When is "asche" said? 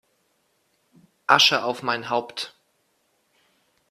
1.27-1.63